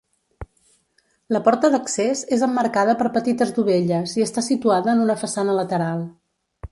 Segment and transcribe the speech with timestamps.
[1.35, 6.03] La porta d'accés és emmarcada per petites dovelles i està situada en una façana lateral.